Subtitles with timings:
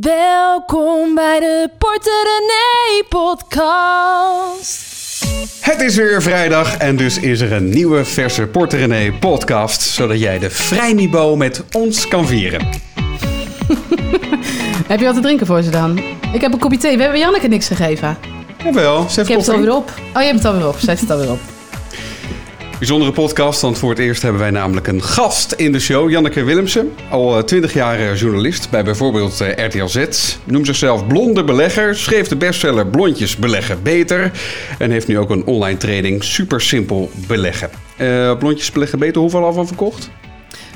[0.00, 4.84] Welkom bij de Porter René podcast.
[5.60, 10.20] Het is weer vrijdag en dus is er een nieuwe verse Porter René podcast, zodat
[10.20, 12.66] jij de vrijniveau met ons kan vieren.
[14.88, 15.98] Heb je wat te drinken voor ze dan?
[16.32, 16.96] Ik heb een kopje thee.
[16.96, 18.18] We hebben Janneke niks gegeven.
[18.64, 19.92] Jawel, ze Ik heb het alweer op.
[20.14, 20.76] Oh, je hebt het alweer op.
[20.78, 21.40] Zet het alweer op.
[22.78, 26.10] Bijzondere podcast, want voor het eerst hebben wij namelijk een gast in de show.
[26.10, 30.36] Janneke Willemsen, al twintig jaar eh, journalist bij bijvoorbeeld eh, RTL Z.
[30.44, 34.32] Noemt zichzelf blonde belegger, schreef de bestseller Blondjes beleggen beter.
[34.78, 37.70] En heeft nu ook een online training Super Simpel beleggen.
[37.96, 40.10] Eh, blondjes beleggen beter, hoeveel al van verkocht?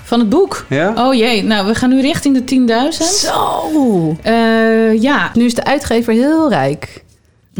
[0.02, 0.66] Van het boek?
[0.68, 0.92] Ja?
[0.96, 3.04] Oh jee, nou we gaan nu richting de 10.000.
[3.04, 4.16] Zo.
[4.22, 7.02] Eh, ja, Nu is de uitgever heel rijk.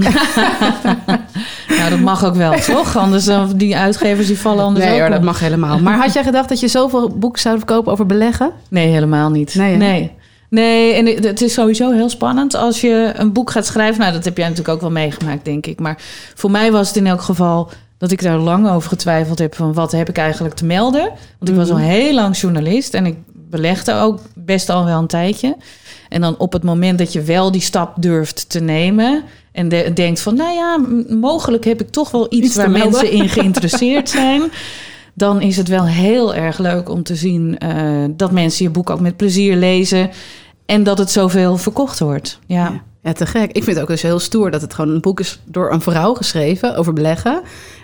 [1.79, 2.97] nou dat mag ook wel, toch?
[2.97, 5.79] Anders dan die uitgevers die vallen anders Nee dat mag helemaal.
[5.79, 8.53] Maar had jij gedacht dat je zoveel boeken zou verkopen over beleggen?
[8.69, 9.55] Nee, helemaal niet.
[9.55, 10.19] Nee, nee.
[10.49, 14.01] Nee, en het is sowieso heel spannend als je een boek gaat schrijven.
[14.01, 15.81] Nou, dat heb jij natuurlijk ook wel meegemaakt, denk ik.
[15.81, 16.03] Maar
[16.35, 19.55] voor mij was het in elk geval dat ik daar lang over getwijfeld heb...
[19.55, 21.11] van wat heb ik eigenlijk te melden?
[21.39, 25.07] Want ik was al heel lang journalist en ik belegde ook best al wel een
[25.07, 25.57] tijdje.
[26.09, 29.23] En dan op het moment dat je wel die stap durft te nemen...
[29.53, 30.81] en de- denkt van, nou ja,
[31.15, 32.91] mogelijk heb ik toch wel iets, waar melden.
[32.91, 34.43] mensen in geïnteresseerd zijn...
[35.15, 38.91] dan is het wel heel erg leuk om te zien eh, dat mensen je boek
[38.91, 40.11] ook met plezier lezen...
[40.67, 42.39] en dat het zoveel verkocht wordt.
[42.47, 42.83] Ja.
[43.03, 43.53] Ja, te gek.
[43.53, 45.81] Ik vind het ook dus heel stoer dat het gewoon een boek is door een
[45.81, 47.33] vrouw geschreven over beleggen.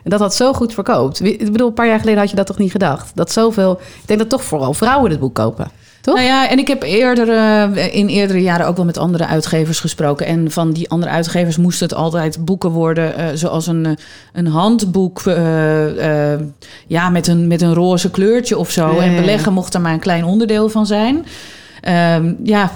[0.05, 1.25] En dat dat zo goed verkoopt.
[1.25, 3.11] Ik bedoel, een paar jaar geleden had je dat toch niet gedacht?
[3.15, 3.73] Dat zoveel...
[3.73, 5.71] Ik denk dat toch vooral vrouwen dit boek kopen.
[6.07, 6.15] Toch?
[6.15, 9.81] Nou ja, en ik heb eerder, eh, in eerdere jaren ook wel met andere uitgevers
[9.81, 10.27] gesproken.
[10.27, 13.93] En van die andere uitgevers moesten het altijd boeken worden, eh, zoals een, eh,
[14.33, 16.41] een handboek, eh, eh,
[16.87, 18.99] ja, met een, met een roze kleurtje of zo.
[18.99, 21.27] En beleggen mocht er maar een klein onderdeel van zijn.
[21.81, 22.71] Ehm, ja,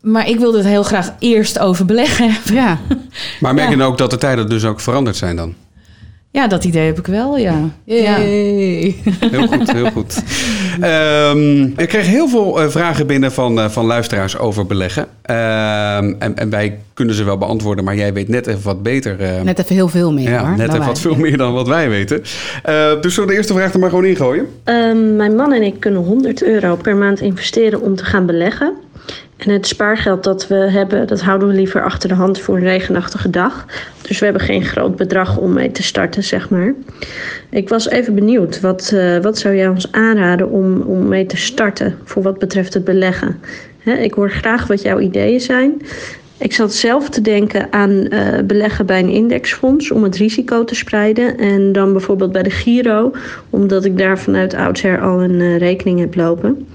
[0.00, 2.54] maar ik wilde het heel graag eerst over beleggen hebben.
[2.54, 2.78] Ja.
[3.40, 5.54] Maar merk je ook dat de tijden dus ook veranderd zijn dan?
[6.30, 7.54] Ja, dat idee heb ik wel, ja.
[7.84, 8.16] ja.
[9.30, 10.22] Heel goed, heel goed.
[10.80, 15.06] Ehm, ik kreeg heel veel eh, vragen binnen van, eh, van luisteraars over beleggen.
[15.22, 19.20] Ehm, en, en wij kunnen ze wel beantwoorden, maar jij weet net even wat beter.
[19.20, 20.56] eh, Net even heel veel meer ja, hoor.
[20.56, 20.86] net even wij.
[20.86, 22.22] wat veel meer dan wat wij weten.
[22.62, 24.46] Eh, dus zullen we de eerste vraag er maar gewoon ingooien?
[24.64, 28.72] Ehm, mijn man en ik kunnen 100 euro per maand investeren om te gaan beleggen.
[29.38, 32.62] En het spaargeld dat we hebben, dat houden we liever achter de hand voor een
[32.62, 33.66] regenachtige dag.
[34.02, 36.74] Dus we hebben geen groot bedrag om mee te starten, zeg maar.
[37.50, 41.36] Ik was even benieuwd, wat, eh, wat zou jij ons aanraden om, om mee te
[41.36, 43.40] starten voor wat betreft het beleggen?
[43.84, 45.82] Ik hoor graag wat jouw ideeën zijn.
[46.38, 50.74] Ik zat zelf te denken aan eh, beleggen bij een indexfonds om het risico te
[50.74, 51.38] spreiden.
[51.38, 53.12] En dan bijvoorbeeld bij de Giro,
[53.50, 56.66] omdat ik daar vanuit oudsher al een eh, rekening heb lopen.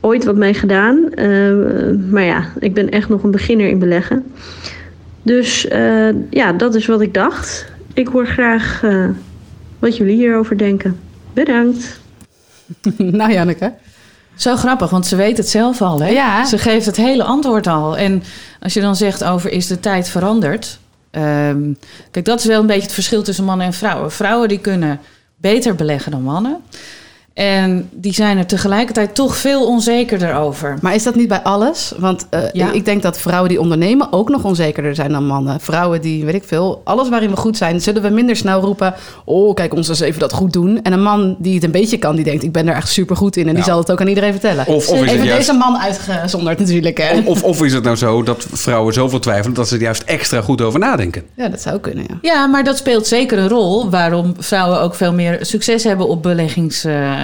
[0.00, 4.32] Ooit wat mee gedaan, eh, maar ja, ik ben echt nog een beginner in beleggen.
[5.22, 7.66] Dus eh, ja, dat is wat ik dacht.
[7.94, 9.08] Ik hoor graag eh,
[9.78, 11.00] wat jullie hierover denken.
[11.32, 12.00] Bedankt.
[12.96, 13.72] nou Janneke.
[14.34, 16.00] Zo grappig, want ze weet het zelf al.
[16.00, 16.08] Hè?
[16.08, 16.44] Ja.
[16.44, 17.96] Ze geeft het hele antwoord al.
[17.96, 18.22] En
[18.60, 20.78] als je dan zegt over is de tijd veranderd.
[21.10, 21.72] ehm,
[22.10, 24.12] kijk, dat is wel een beetje het verschil tussen mannen en vrouwen.
[24.12, 25.00] Vrouwen die kunnen
[25.36, 26.56] beter beleggen dan mannen.
[27.40, 30.78] En die zijn er tegelijkertijd toch veel onzekerder over.
[30.80, 31.92] Maar is dat niet bij alles?
[31.98, 32.72] Want eh, Ja.
[32.72, 35.60] ik denk dat vrouwen die ondernemen ook nog onzekerder zijn dan mannen.
[35.60, 38.94] Vrouwen die, weet ik veel, alles waarin we goed zijn, zullen we minder snel roepen:
[39.24, 40.82] Oh, kijk, ons eens even dat goed doen.
[40.82, 43.16] En een man die het een beetje kan, die denkt: Ik ben er echt super
[43.16, 43.48] goed in.
[43.48, 44.66] En die zal het ook aan iedereen vertellen.
[44.66, 46.98] Of, of, is het even juist, deze man uitgezonderd natuurlijk.
[46.98, 47.20] Hè?
[47.24, 50.40] of, of is het nou zo dat vrouwen zoveel twijfelen dat ze er juist extra
[50.40, 51.22] goed over nadenken?
[51.34, 52.18] Ja, dat zou kunnen, ja.
[52.22, 56.22] Ja, maar dat speelt zeker een rol waarom vrouwen ook veel meer succes hebben op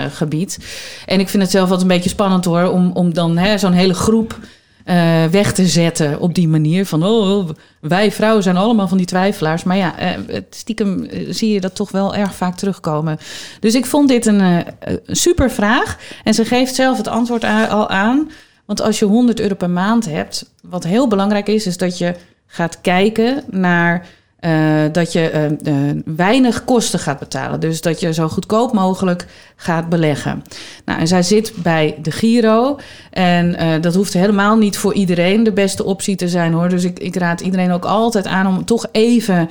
[0.06, 0.58] beleggingsgebied.
[1.06, 3.72] en ik vind het zelf altijd een beetje spannend hoor, om, om dan hè, zo'n
[3.72, 4.38] hele groep
[4.84, 6.86] eh, weg te zetten op die manier.
[6.86, 7.48] Van oh,
[7.80, 9.64] wij vrouwen zijn allemaal van die twijfelaars.
[9.64, 9.94] Maar ja,
[10.26, 13.18] het stiekem eh, zie je dat toch wel erg vaak terugkomen.
[13.60, 14.64] Dus ik vond dit een
[15.06, 15.98] super vraag.
[16.24, 18.30] En ze geeft zelf het antwoord al aan.
[18.66, 22.14] Want als je 100 euro per maand hebt, wat heel belangrijk is, is dat je
[22.46, 27.60] gaat kijken naar eh, dat je eh, eh, weinig kosten gaat betalen.
[27.60, 30.44] Dus dat je zo goedkoop mogelijk gaat beleggen.
[30.84, 32.78] Nou, en zij zit bij de Giro.
[33.10, 36.68] En dat hoeft helemaal niet voor iedereen de beste optie te zijn hoor.
[36.68, 39.50] Dus ik, ik raad iedereen ook altijd aan om toch even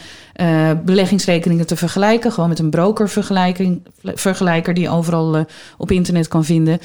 [0.86, 2.32] beleggingsrekeningen te vergelijken.
[2.32, 5.46] Gewoon met een brokervergelijking, vergelijker die je overal
[5.78, 6.80] op internet kan vinden.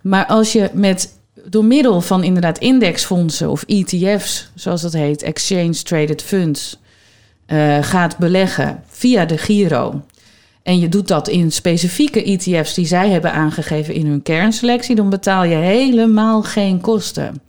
[0.00, 5.82] Maar als je met door middel van inderdaad indexfondsen of ETF's, zoals dat heet, Exchange
[5.82, 6.78] Traded Funds,
[7.48, 10.02] eh, gaat beleggen via de Giro.
[10.62, 15.10] En je doet dat in specifieke ETF's die zij hebben aangegeven in hun kernselectie, dan
[15.10, 17.42] betaal je helemaal geen kosten.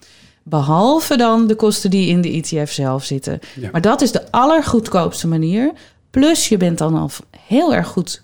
[0.43, 3.39] Behalve dan de kosten die in de ETF zelf zitten.
[3.55, 3.69] Ja.
[3.71, 5.71] Maar dat is de allergoedkoopste manier.
[6.09, 7.09] Plus je bent dan al
[7.47, 8.21] heel erg goed.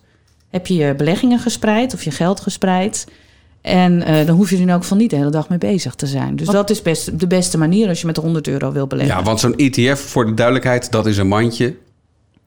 [0.50, 3.06] Heb je je beleggingen gespreid of je geld gespreid.
[3.66, 6.08] En eh, dan hoef je er ook van niet de hele dag mee bezig te
[6.08, 6.36] zijn.
[6.36, 9.16] Dus dat is best de beste manier als je met 100 euro wil beleggen.
[9.18, 11.76] Ja, want zo'n ETF, voor de duidelijkheid, dat is een mandje.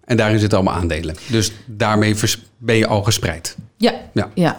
[0.05, 1.17] En daarin zitten allemaal aandelen.
[1.27, 2.15] Dus daarmee
[2.59, 3.57] ben je al gespreid.
[3.77, 3.95] ja.
[4.13, 4.31] Ja.
[4.35, 4.59] ja.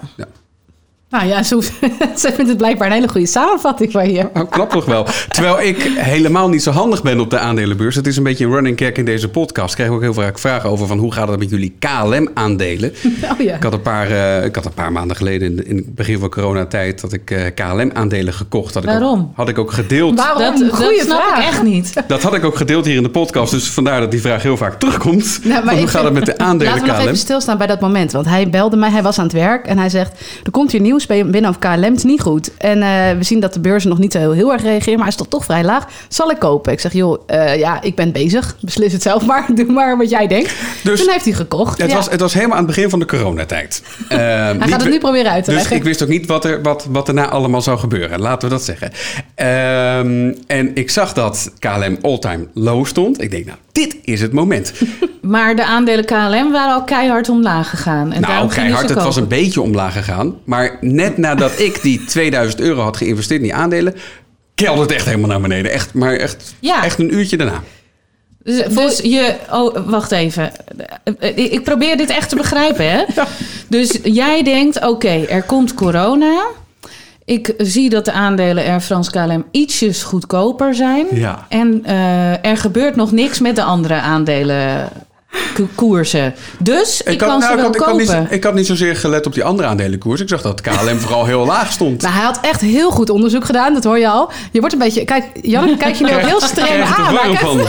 [1.10, 1.62] Nou ja, ze,
[2.22, 4.30] ze vindt het blijkbaar een hele goede samenvatting van je.
[4.34, 5.08] Oh, knap toch wel.
[5.30, 7.96] Terwijl ik helemaal niet zo handig ben op de aandelenbeurs.
[7.96, 9.70] Het is een beetje een running gag in deze podcast.
[9.70, 12.94] Ik krijg ook heel vaak vragen over van hoe gaat het met jullie KLM-aandelen.
[13.32, 13.56] Oh ja.
[13.56, 16.20] Ik had een paar, eh, ik had een paar maanden geleden in, in het begin
[16.20, 18.74] van coronatijd dat ik eh, KLM-aandelen gekocht.
[18.74, 19.20] Had ik Waarom?
[19.20, 20.16] Ook, had ik ook gedeeld.
[20.16, 20.60] Waarom?
[20.60, 21.38] Dat, dat snap vraag.
[21.40, 21.94] ik echt niet.
[22.08, 23.52] Dat had ik ook gedeeld hier in de podcast.
[23.52, 25.40] Dus vandaar dat die vraag heel vaak terugkomt.
[25.44, 27.08] Nou, maar hoe ik gaat het met de aandelen Laten we nog KLM?
[27.08, 28.12] even stilstaan bij dat moment.
[28.12, 30.20] Want hij belde mij, hij was aan het werk en hij zegt...
[30.44, 32.58] er komt hier nieuws bij- binnen KLM, het is niet goed.
[32.58, 34.94] En eh, we zien dat de beurzen nog niet zo heel, heel erg reageren...
[34.94, 35.88] maar hij is toch toch vrij laag.
[36.08, 36.72] Zal ik kopen?
[36.72, 38.56] Ik zeg, joh, eh, ja, ik ben bezig.
[38.62, 39.46] Beslis het zelf maar.
[39.56, 40.54] Doe maar wat jij denkt.
[40.84, 41.78] Dus- Toen heeft hij gekocht.
[41.82, 41.96] Het, Ja.
[41.96, 43.82] was, het was helemaal aan het begin van de coronatijd.
[44.10, 45.78] Eh, hij niet gaat het nu proberen uit te Dus leggen.
[45.78, 48.20] ik wist ook niet wat, er, wat, wat daarna allemaal zou gebeuren.
[48.20, 48.92] Laten we dat zeggen.
[49.36, 53.22] Ehm, en ik zag dat KLM all-time low stond.
[53.22, 54.72] Ik denk, nou, dit is het moment.
[55.22, 58.12] Maar de aandelen KLM waren al keihard omlaag gegaan.
[58.12, 58.90] En nou, keihard.
[58.90, 60.36] Het was een beetje omlaag gegaan.
[60.44, 63.96] Maar net nadat ik die 2000 euro had geïnvesteerd in die aandelen...
[64.56, 65.72] kelderde het echt helemaal naar beneden.
[65.72, 66.84] Echt, maar echt, Ja.
[66.84, 67.64] echt een uurtje daarna.
[68.44, 69.36] Dus, dus je...
[69.52, 70.52] Oh, wacht even.
[71.20, 73.04] Ik ik probeer dit echt te begrijpen, hè?
[73.68, 76.42] Dus jij denkt, oké, er komt corona.
[77.30, 81.06] Ik zie dat de aandelen Air France KLM ietsjes goedkoper zijn.
[81.12, 81.46] Ja.
[81.50, 84.90] En eh, er gebeurt nog niks met de andere aandelen
[85.76, 86.36] koersen.
[86.60, 88.22] Dus ik, kan had, ze nou, ik, wel had, ik, had kopen.
[88.24, 90.22] niet, ik had niet zozeer gelet op die andere aandelenkoers.
[90.22, 92.02] Ik zag dat KLM vooral heel laag stond.
[92.02, 94.32] Nou, hij had echt heel goed onderzoek gedaan, dat hoor je al.
[94.52, 95.06] Je wordt een beetje...
[95.06, 97.14] Kijk, Janneke kijkt je nu ook heel streng aan.
[97.14, 97.58] maar ik- van.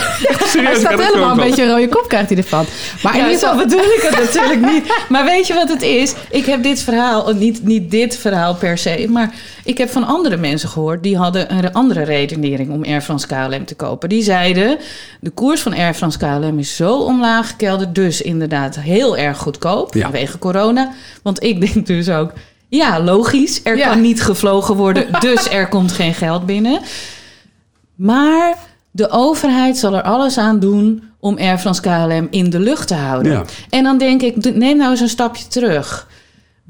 [0.51, 1.47] Hij ik staat helemaal een van.
[1.47, 2.65] beetje een rode kop krijgt hij ervan.
[3.03, 3.57] Maar in ieder geval...
[3.57, 4.85] bedoel ik het natuurlijk niet.
[5.09, 6.15] Maar weet je wat het is?
[6.31, 9.35] Ik heb dit verhaal, niet, niet dit verhaal per se, maar
[9.65, 13.65] ik heb van andere mensen gehoord die hadden een andere redenering om Air France KLM
[13.65, 14.09] te kopen.
[14.09, 14.79] Die zeiden:
[15.21, 17.50] de koers van Air France KLM is zo omlaag
[17.93, 20.02] dus inderdaad heel erg goedkoop Ja.
[20.02, 20.93] vanwege corona.
[21.23, 22.32] Want ik denk dus ook.
[22.69, 23.61] Ja, logisch.
[23.64, 23.88] Er Ja.
[23.88, 26.81] kan niet gevlogen worden, dus er komt geen geld binnen.
[27.94, 28.55] Maar
[28.91, 32.94] de overheid zal er alles aan doen om Air France KLM in de lucht te
[32.94, 33.32] houden.
[33.32, 33.44] Ja.
[33.70, 36.08] En dan denk ik, neem nou eens een stapje terug.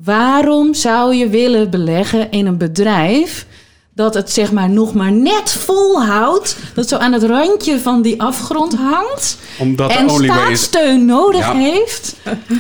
[0.05, 3.47] Waarom zou je willen beleggen in een bedrijf
[4.01, 8.23] dat het zeg maar nog maar net volhoudt, dat zo aan het randje van die
[8.23, 11.55] afgrond hangt Omdat en staatssteun nodig Ja.
[11.55, 12.15] heeft?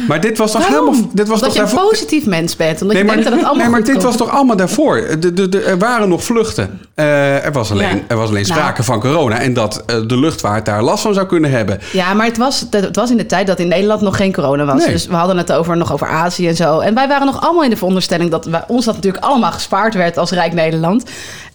[0.08, 0.86] Maar dit was toch Waarom?
[0.94, 1.10] helemaal...
[1.12, 2.82] Dit was Dat toch je een positief mens bent.
[2.82, 5.06] Omdat Nee, je maar, denkt dat het allemaal nee, maar dit was toch allemaal daarvoor?
[5.20, 6.80] De, de, de, er waren nog vluchten.
[6.94, 8.02] Eh, er, was alleen, Ja.
[8.08, 8.54] er was alleen Nou.
[8.58, 9.38] sprake van corona.
[9.40, 11.80] En dat eh, de luchtvaart daar last van zou kunnen hebben.
[11.92, 14.64] Ja, maar het was, het was in de tijd dat in Nederland nog geen corona
[14.64, 14.82] was.
[14.84, 14.92] Nee.
[14.92, 16.78] Dus we hadden het over, nog over Azië en zo.
[16.78, 19.94] En wij waren nog allemaal in de veronderstelling dat wij, ons dat natuurlijk allemaal gespaard
[19.94, 21.04] werd als Rijk Nederland.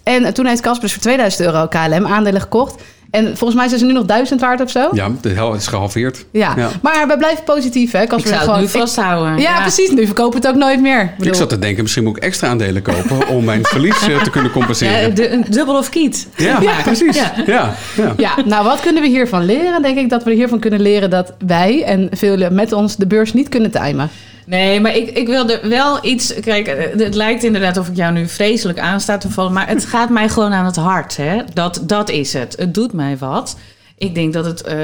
[0.05, 2.81] En toen heeft Casper dus voor 2000 euro KLM-aandelen gekocht.
[3.11, 4.89] En volgens mij zijn ze nu nog 1000 waard of zo.
[4.91, 6.25] Ja, de hel is gehalveerd.
[6.31, 6.53] Ja.
[6.57, 6.69] Ja.
[6.81, 8.01] maar we blijven positief, hè?
[8.01, 9.37] Ik Casper zou het nu gewoon, ik- vasthouden.
[9.37, 9.89] ja, precies.
[9.89, 11.13] Nu verkopen we het ook nooit meer.
[11.17, 13.27] Ik Ik zat te denken, misschien moet ik extra aandelen kopen...
[13.27, 15.15] om mijn verlies eh, te kunnen Ja, compenseren.
[15.15, 16.27] de, een dubbel of kiet.
[16.35, 16.81] Ja, Ja.
[16.83, 17.15] precies.
[17.15, 17.33] Ja.
[17.45, 17.73] Ja.
[17.97, 18.13] Ja.
[18.17, 19.81] Ja, nou wat kunnen we hiervan leren?
[19.81, 23.33] Denk ik dat we hiervan kunnen leren dat wij en velen met ons de beurs
[23.33, 24.09] niet kunnen timen.
[24.45, 26.33] Nee, maar ik, ik wilde wel iets.
[26.39, 29.53] Kijk, eh, het lijkt inderdaad of ik jou nu vreselijk aansta te vallen.
[29.53, 31.17] Maar het gaat mij gewoon aan het hart.
[31.17, 31.37] Hè?
[31.53, 32.55] Dat, dat is het.
[32.57, 33.57] Het doet mij wat.
[33.97, 34.61] Ik denk dat het.
[34.61, 34.77] eh,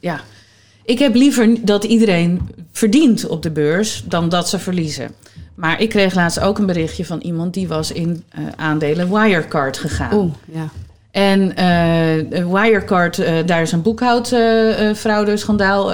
[0.00, 0.20] ja.
[0.84, 5.10] Ik heb liever dat iedereen verdient op de beurs dan dat ze verliezen.
[5.54, 9.78] Maar ik kreeg laatst ook een berichtje van iemand die was in eh, aandelen Wirecard
[9.78, 10.14] gegaan.
[10.14, 10.68] Oeh, ja.
[11.10, 11.54] En
[12.52, 15.92] Wirecard, daar is een boekhoudfraude-schandaal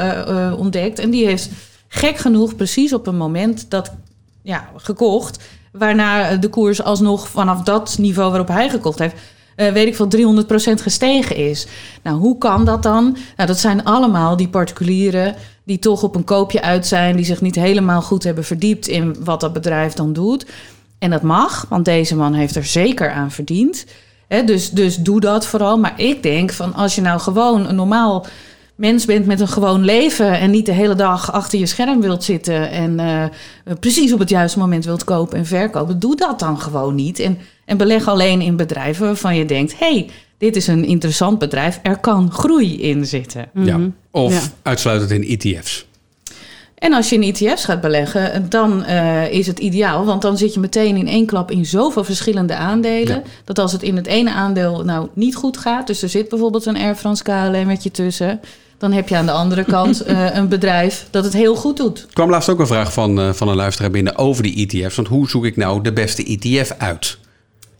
[0.56, 0.98] ontdekt.
[0.98, 1.50] En die heeft
[1.92, 3.92] gek genoeg precies op een moment dat
[4.42, 5.38] ja, gekocht.
[5.72, 9.14] Waarna de koers alsnog vanaf dat niveau waarop hij gekocht heeft...
[9.56, 10.08] eh, weet ik veel,
[10.78, 11.66] 300% gestegen is.
[12.02, 13.16] Nou, hoe kan dat dan?
[13.36, 17.16] Nou, dat zijn allemaal die particulieren die toch op een koopje uit zijn...
[17.16, 20.46] die zich niet helemaal goed hebben verdiept in wat dat bedrijf dan doet.
[20.98, 23.84] En dat mag, want deze man heeft er zeker aan verdiend...
[24.44, 25.78] Dus, dus doe dat vooral.
[25.78, 28.26] Maar ik denk van als je nou gewoon een normaal
[28.80, 32.24] mens bent met een gewoon leven en niet de hele dag achter je scherm wilt
[32.24, 33.24] zitten en eh,
[33.80, 37.18] precies op het juiste moment wilt kopen en verkopen, doe dat dan gewoon niet.
[37.18, 41.80] En, en beleg alleen in bedrijven waarvan je denkt: hey, dit is een interessant bedrijf,
[41.82, 43.48] er kan groei in zitten.
[43.54, 43.80] Ja.
[44.10, 44.40] Of Ja.
[44.62, 45.88] uitsluitend in ETF's.
[46.74, 50.04] En als je in ETF's gaat beleggen, dan eh, is het ideaal.
[50.04, 53.14] Want dan zit je meteen in één klap in zoveel verschillende aandelen.
[53.16, 53.22] Ja.
[53.44, 55.86] Dat als het in het ene aandeel nou niet goed gaat.
[55.86, 58.40] Dus er zit bijvoorbeeld een Air France KLM met je tussen.
[58.80, 61.98] Dan heb je aan de andere kant eh, een bedrijf dat het heel goed doet.
[61.98, 64.96] Er kwam laatst ook een vraag van, eh, van een luisteraar binnen over die ETF's.
[64.96, 67.18] Want hoe zoek ik nou de beste ETF uit?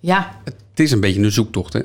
[0.00, 1.80] Ja, Het is een beetje een zoektocht, hè?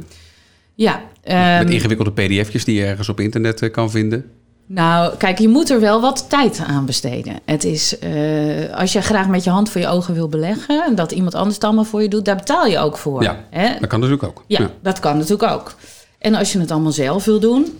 [0.75, 1.01] ja.
[1.24, 4.25] Met ehm, ingewikkelde pdf'jes die je ergens op internet eh, kan vinden.
[4.67, 7.39] Nou, kijk, je moet er wel wat tijd aan besteden.
[7.45, 10.86] Het is, eh, als je graag met je hand voor je ogen wil beleggen...
[10.86, 13.24] en dat iemand anders het allemaal voor je doet, daar betaal je ook voor.
[13.24, 13.79] Ja, Hè?
[13.79, 14.43] Dat kan natuurlijk ook.
[14.48, 15.75] Ja, dat kan natuurlijk ook.
[16.19, 17.77] En als je het allemaal zelf wil doen,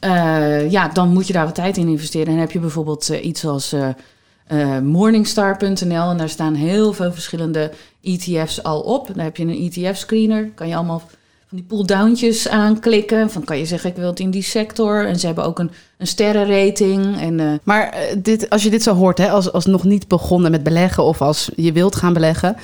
[0.00, 2.32] eh, ja, dan moet je daar wat tijd in investeren.
[2.32, 7.70] En heb je bijvoorbeeld eh, iets als eh, Morningstar.nl en daar staan heel veel verschillende
[8.02, 9.06] ETF's al op.
[9.06, 11.02] Dan heb je een ETF-screener, kan je allemaal
[11.48, 13.30] van die pull-downtjes aanklikken.
[13.30, 15.06] Van kan je zeggen, ik wil het in die sector.
[15.06, 17.20] En ze hebben ook een, een sterrenrating.
[17.20, 20.62] En, Maar dit, als je dit zo hoort, hè, als, als nog niet begonnen met
[20.62, 22.56] beleggen of als je wilt gaan beleggen,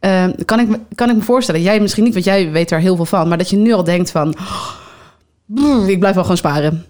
[0.00, 2.96] eh, kan, ik kan ik me voorstellen, jij misschien niet, want jij weet daar heel
[2.96, 4.34] veel van, maar dat je nu al denkt van,
[5.54, 6.84] "Brr, ik blijf wel gewoon sparen.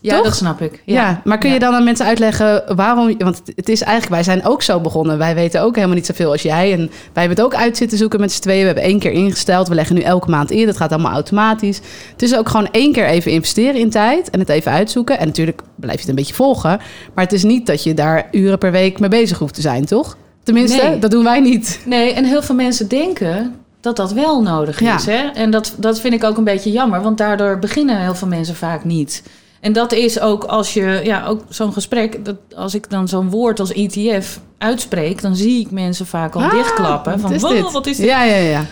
[0.00, 0.24] ja, Toch?
[0.24, 0.82] dat snap ik.
[0.84, 1.60] Ja, maar kun je Ja.
[1.60, 3.18] dan aan mensen uitleggen waarom?
[3.18, 5.18] Want het is eigenlijk, wij zijn ook zo begonnen.
[5.18, 6.72] Wij weten ook helemaal niet zoveel als jij.
[6.72, 6.88] En wij
[7.24, 8.60] hebben het ook uit zitten zoeken met z'n tweeën.
[8.60, 9.68] We hebben één keer ingesteld.
[9.68, 10.66] We leggen nu elke maand in.
[10.66, 11.80] Dat gaat allemaal automatisch.
[12.12, 15.18] Het is ook gewoon één keer even investeren in tijd en het even uitzoeken.
[15.18, 16.78] En natuurlijk blijf je het een beetje volgen.
[17.14, 19.84] Maar het is niet dat je daar uren per week mee bezig hoeft te zijn,
[19.84, 20.16] toch?
[20.42, 20.98] Tenminste, Nee.
[20.98, 21.80] dat doen wij niet.
[21.86, 24.94] Nee, en heel veel mensen denken dat dat wel nodig Ja.
[24.94, 25.06] is.
[25.06, 25.26] Hè?
[25.34, 28.56] En dat, dat vind ik ook een beetje jammer, want daardoor beginnen heel veel mensen
[28.56, 29.22] vaak niet.
[29.60, 33.30] En dat is ook als je, ja, ook zo'n gesprek, dat als ik dan zo'n
[33.30, 37.12] woord als ETF uitspreek, dan zie ik mensen vaak al Ah, dichtklappen.
[37.12, 37.72] wat Van, is wow, dit?
[37.72, 38.06] wat is dit?
[38.06, 38.64] Ja, ja, ja.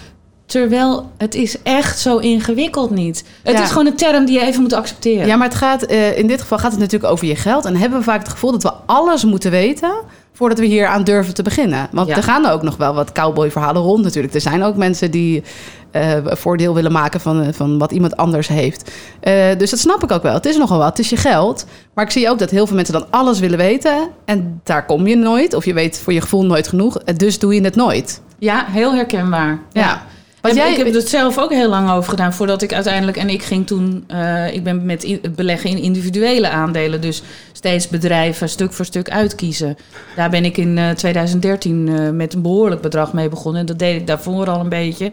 [0.46, 3.24] Terwijl het is echt zo ingewikkeld niet.
[3.42, 3.62] Het Ja.
[3.62, 5.26] is gewoon een term die je even moet accepteren.
[5.26, 7.64] Ja, maar het gaat, eh, in dit geval gaat het natuurlijk over je geld.
[7.64, 9.92] En hebben we vaak het gevoel dat we alles moeten weten
[10.36, 11.88] voordat we hier aan durven te beginnen.
[11.92, 12.16] Want Ja.
[12.16, 14.34] er gaan ook nog wel wat cowboy-verhalen rond natuurlijk.
[14.34, 15.42] Er zijn ook mensen die
[15.90, 18.90] eh, voordeel willen maken van, eh, van wat iemand anders heeft.
[19.20, 20.34] Eh, dus dat snap ik ook wel.
[20.34, 21.66] Het is nogal wat, het is je geld.
[21.94, 24.08] Maar ik zie ook dat heel veel mensen dan alles willen weten.
[24.24, 25.54] En daar kom je nooit.
[25.54, 26.98] Of je weet voor je gevoel nooit genoeg.
[26.98, 28.20] En Dus doe je het nooit.
[28.38, 29.58] Ja, heel herkenbaar.
[29.72, 30.02] Ja.
[30.40, 33.28] Want jij, ik heb het zelf ook heel lang over gedaan voordat ik uiteindelijk en
[33.28, 34.04] ik ging toen.
[34.52, 37.22] ik ben met beleggen in individuele aandelen, dus
[37.56, 39.76] steeds bedrijven stuk voor stuk uitkiezen.
[40.16, 43.60] Daar ben ik in eh, 2013 eh, met een behoorlijk bedrag mee begonnen.
[43.60, 45.12] En dat deed ik daarvoor al een beetje.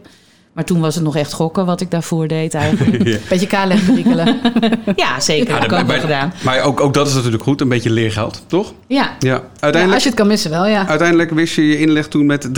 [0.54, 3.04] Maar toen was het nog echt gokken wat ik daarvoor deed eigenlijk.
[3.30, 4.40] Beetje KLM prikkelen.
[4.96, 5.48] ja, zeker.
[5.48, 6.34] Ja, heb ik dat- ook wel maar- gedaan.
[6.44, 7.62] Maar ook, ook dat is natuurlijk goed.
[7.62, 8.74] Een beetje leergeld, toch?
[8.88, 9.12] Ja, Ja.
[9.20, 10.88] Ja, Uiteindelijk, als je het kan missen wel, ja.
[10.88, 12.50] uiteindelijk wist je je inleg toen met 300%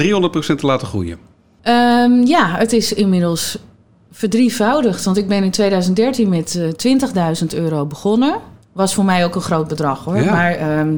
[0.56, 1.18] te laten groeien.
[1.62, 3.58] Ehm, ja, het is inmiddels
[4.12, 5.04] verdrievoudigd.
[5.06, 6.68] Want ik ben in 2013 met eh
[7.42, 8.36] 20.000 euro begonnen.
[8.76, 10.18] Was voor mij ook een groot bedrag hoor.
[10.18, 10.32] Ja.
[10.32, 10.96] Maar ehm,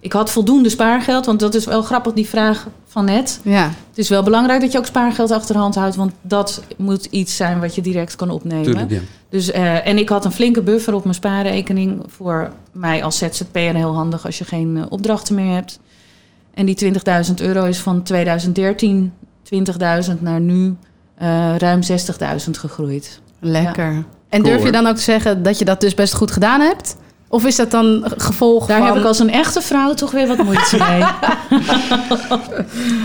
[0.00, 1.26] ik had voldoende spaargeld.
[1.26, 3.40] Want dat is wel grappig, die vraag van net.
[3.42, 5.96] Ja, Het is wel belangrijk dat je ook spaargeld achter de hand houdt.
[5.96, 8.64] Want dat moet iets zijn wat je direct kan opnemen.
[8.64, 9.00] Tuurlijk, ja.
[9.28, 12.02] Dus, eh, en ik had een flinke buffer op mijn spaarrekening.
[12.06, 15.78] Voor mij als ZZP'er heel handig als je geen eh, opdrachten meer hebt.
[16.54, 20.76] En die 20.000 euro is van 2013 20.000 naar nu
[21.14, 23.20] eh, ruim 60.000 gegroeid.
[23.40, 24.04] lekker.
[24.28, 26.60] En Cool, durf je dan ook te zeggen dat je dat dus best goed gedaan
[26.60, 26.96] hebt?
[27.28, 28.86] Of is dat dan gevolg Daar van...
[28.86, 31.00] heb ik als een echte vrouw toch weer wat moeite mee.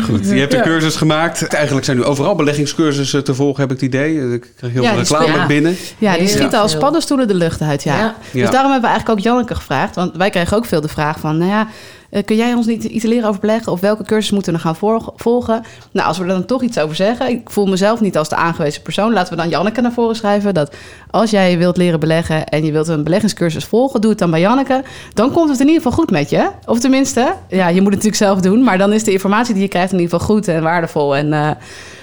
[0.05, 0.63] Goed, je hebt de Ja.
[0.63, 1.47] cursus gemaakt.
[1.47, 4.33] Eigenlijk zijn nu overal beleggingscursussen te volgen, heb ik het idee.
[4.33, 5.75] Ik krijg heel Ja, veel reclame binnen.
[5.97, 7.97] Ja, die schieten als paddenstoelen de lucht uit, ja.
[7.97, 8.15] Ja.
[8.31, 8.49] Dus Ja.
[8.49, 9.95] daarom hebben we eigenlijk ook Janneke gevraagd.
[9.95, 11.37] Want wij kregen ook veel de vraag van...
[11.37, 11.67] nou ja,
[12.11, 13.71] eh, kun jij ons niet iets leren over beleggen?
[13.71, 15.63] Of welke cursus moeten we dan gaan volg- volgen?
[15.91, 17.29] Nou, als we er dan toch iets over zeggen...
[17.29, 19.13] ik voel mezelf niet als de aangewezen persoon...
[19.13, 20.53] laten we dan Janneke naar voren schrijven...
[20.53, 20.75] dat
[21.09, 22.45] als jij wilt leren beleggen...
[22.45, 24.01] en je wilt een beleggingscursus volgen...
[24.01, 24.83] doe het dan bij Janneke.
[25.13, 26.49] Dan komt het in ieder geval goed met je.
[26.65, 28.63] Of tenminste, ja, je moet het natuurlijk zelf doen...
[28.63, 31.15] maar dan is de informatie die je krijgt in ieder geval goed en waardevol...
[31.15, 31.51] En, eh,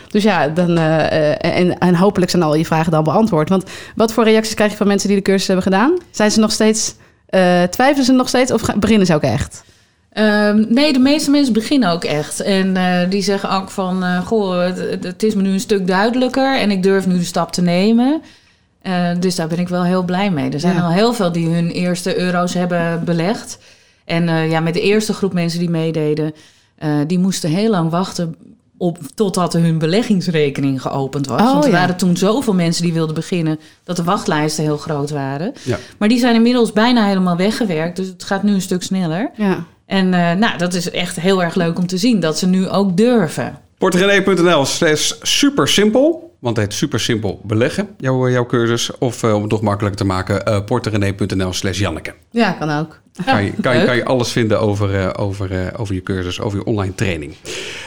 [0.09, 3.49] dus ja, dan, eh, en, en hopelijk zijn al je vragen dan beantwoord.
[3.49, 5.99] Want wat voor reacties krijg je van mensen die de cursus hebben gedaan?
[6.11, 6.95] Zijn ze nog steeds,
[7.71, 9.67] twijfelen ze nog steeds of beginnen ze ook echt?
[10.19, 12.41] Ehm, nee, de meeste mensen beginnen ook echt.
[12.41, 15.87] En eh, die zeggen ook van, eh, goh, het, het is me nu een stuk
[15.87, 18.23] duidelijker en ik durf nu de stap te nemen.
[18.83, 20.51] Eh, dus daar ben ik wel heel blij mee.
[20.51, 20.83] Er zijn Ja.
[20.83, 23.59] al heel veel die hun eerste euro's hebben belegd.
[24.05, 26.33] En ja, met de eerste groep mensen die meededen,
[27.07, 28.37] die moesten heel lang wachten
[28.77, 31.41] op totdat hun beleggingsrekening geopend was.
[31.41, 31.77] Oh, Want er ja.
[31.79, 35.53] waren toen zoveel mensen die wilden beginnen dat de wachtlijsten heel groot waren.
[35.63, 35.79] Ja.
[35.99, 39.31] Maar die zijn inmiddels bijna helemaal weggewerkt, dus het gaat nu een stuk sneller.
[39.37, 39.65] Ja.
[39.89, 42.69] En eh, nou, dat is echt heel erg leuk om te zien dat ze nu
[42.69, 43.59] ook durven.
[43.79, 46.27] Porterenee.nl slash super simpel.
[46.39, 48.99] Want het heet super simpel beleggen, jouw, jouw cursus.
[48.99, 52.15] Of eh, om het nog makkelijker te maken, uh, porterenee.nl slash Janneke.
[52.31, 53.01] ja, kan ook.
[53.25, 53.87] Kan je, kan, je, leuk.
[53.87, 57.35] kan je alles vinden over, eh, over, eh, over je cursus, over je online training.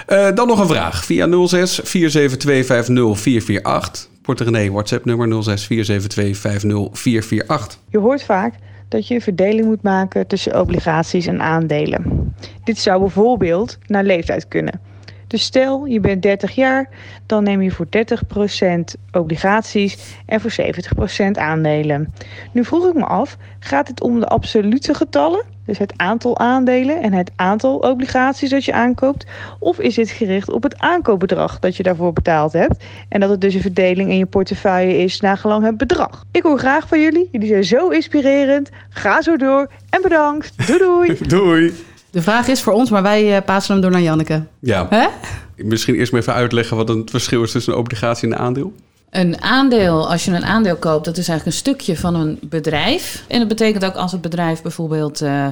[0.05, 4.07] Eh, dan nog een vraag via 06 472 50448.
[4.21, 7.79] Porte René, WhatsApp nummer 06 472 50448.
[7.89, 8.53] Je hoort vaak
[8.91, 12.33] dat je een verdeling moet maken tussen obligaties en aandelen.
[12.63, 14.81] Dit zou bijvoorbeeld naar leeftijd kunnen.
[15.31, 16.89] Dus stel je bent 30 jaar,
[17.25, 17.89] dan neem je voor 30%
[19.11, 22.13] obligaties en voor 70% aandelen.
[22.51, 27.01] Nu vroeg ik me af, gaat het om de absolute getallen, dus het aantal aandelen
[27.01, 29.25] en het aantal obligaties dat je aankoopt,
[29.59, 33.41] of is dit gericht op het aankoopbedrag dat je daarvoor betaald hebt en dat het
[33.41, 36.23] dus een verdeling in je portefeuille is nagelang het bedrag?
[36.31, 38.69] Ik hoor graag van jullie, jullie zijn zo inspirerend.
[38.89, 40.67] Ga zo door en bedankt.
[40.67, 41.17] Doei doei.
[41.27, 41.73] Doei!
[42.11, 44.43] De vraag is voor ons, maar wij eh, passen hem door naar Janneke.
[44.59, 45.07] Ja, Hè?
[45.55, 48.73] misschien eerst maar even uitleggen wat het verschil is tussen een obligatie en een aandeel.
[49.09, 53.23] Een aandeel, als je een aandeel koopt, dat is eigenlijk een stukje van een bedrijf.
[53.27, 55.47] En dat betekent ook als het bedrijf bijvoorbeeld eh,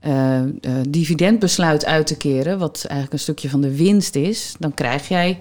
[0.00, 0.46] eh, eh,
[0.88, 5.08] dividend besluit uit te keren, wat eigenlijk een stukje van de winst is, dan krijg
[5.08, 5.40] jij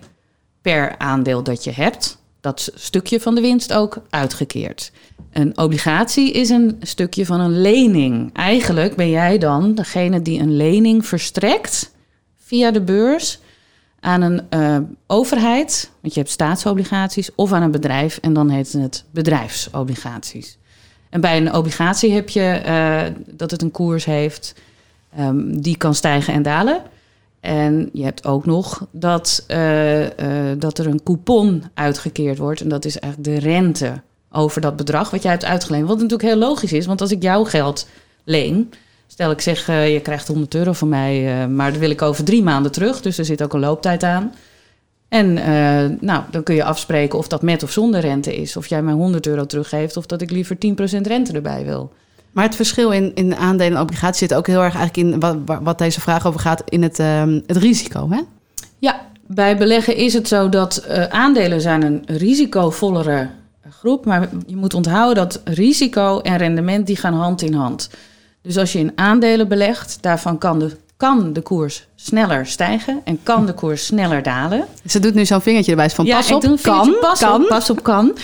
[0.61, 4.91] per aandeel dat je hebt, dat stukje van de winst ook uitgekeerd.
[5.31, 8.33] Een obligatie is een stukje van een lening.
[8.33, 11.91] Eigenlijk ben jij dan degene die een lening verstrekt
[12.37, 13.39] via de beurs
[13.99, 18.71] aan een eh, overheid, want je hebt staatsobligaties, of aan een bedrijf en dan heet
[18.71, 20.57] het bedrijfsobligaties.
[21.09, 24.55] En bij een obligatie heb je eh, dat het een koers heeft
[25.15, 26.81] ehm, die kan stijgen en dalen.
[27.39, 30.05] En je hebt ook nog dat, eh,
[30.57, 32.61] dat er een coupon uitgekeerd wordt.
[32.61, 35.87] En dat is eigenlijk de rente over dat bedrag wat jij hebt uitgeleend.
[35.87, 37.87] Wat natuurlijk heel logisch is, want als ik jouw geld
[38.23, 38.73] leen,
[39.11, 42.01] Stel ik zeg, eh, je krijgt 100 euro van mij, eh, maar dat wil ik
[42.01, 43.01] over drie maanden terug.
[43.01, 44.33] Dus er zit ook een looptijd aan.
[45.07, 48.57] En eh, nou, dan kun je afspreken of dat met of zonder rente is.
[48.57, 51.91] Of jij mij 100 euro teruggeeft of dat ik liever 10% rente erbij wil.
[52.31, 55.59] Maar het verschil in, in aandelen en obligaties zit ook heel erg eigenlijk in wat,
[55.63, 58.09] wat deze vraag over gaat, in het, ehm, het risico.
[58.09, 58.21] Hè?
[58.79, 63.29] Ja, bij beleggen is het zo dat aandelen zijn een risicovollere
[63.79, 64.05] groep.
[64.05, 67.89] Maar je moet onthouden dat risico en rendement die gaan hand in hand.
[68.41, 73.19] Dus als je in aandelen belegt, daarvan kan de, kan de koers sneller stijgen en
[73.23, 74.65] kan de koers sneller dalen.
[74.85, 77.41] Ze doet nu zo'n vingertje erbij van pas ik op, kan, pas kan.
[77.41, 78.17] op, pas op, kan.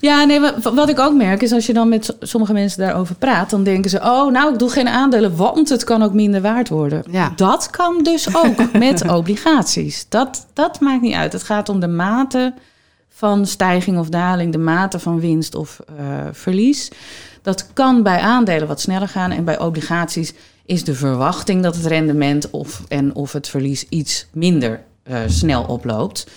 [0.00, 3.14] Ja, nee, wa- wat ik ook merk is als je dan met sommige mensen daarover
[3.14, 6.40] praat, dan denken ze: Oh, nou, ik doe geen aandelen, want het kan ook minder
[6.40, 7.02] waard worden.
[7.10, 7.32] Ja.
[7.36, 10.06] Dat kan dus ook met obligaties.
[10.08, 11.32] Dat, dat maakt niet uit.
[11.32, 12.52] Het gaat om de mate
[13.20, 16.90] van stijging of daling, de mate van winst of eh, verlies.
[17.42, 20.32] Dat kan bij aandelen wat sneller gaan en bij obligaties
[20.66, 25.62] is de verwachting dat het rendement of, en of het verlies iets minder eh, snel
[25.62, 26.30] oploopt.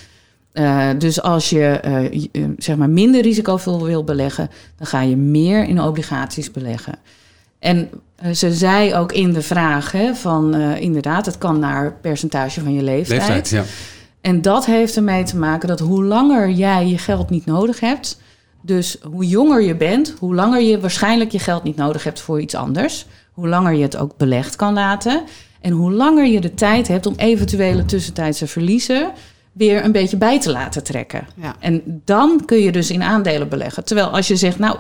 [0.52, 1.80] Eh, dus als je
[2.58, 6.96] zeg maar minder risicovol wil beleggen, dan ga je meer in obligaties beleggen.
[7.60, 7.90] En
[8.34, 12.84] ze zei ook in de vraag hè, van inderdaad, het kan naar percentage van je
[12.84, 13.20] leeftijd.
[13.20, 13.64] Leeftijd, ja.
[14.24, 18.22] En dat heeft ermee te maken dat hoe langer jij je geld niet nodig hebt,
[18.62, 22.42] dus hoe jonger je bent, hoe langer je waarschijnlijk je geld niet nodig hebt voor
[22.42, 25.24] iets anders, hoe langer je het ook belegd kan laten
[25.62, 29.12] en hoe langer je de tijd hebt om eventuele tussentijdse verliezen
[29.52, 31.28] weer een beetje bij te laten trekken.
[31.36, 31.56] Ja.
[31.60, 33.84] En dan kun je dus in aandelen beleggen.
[33.86, 34.78] Terwijl als je zegt, nou,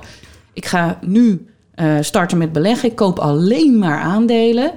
[0.53, 4.71] ik ga nu eh, starten met beleggen, ik koop alleen maar aandelen.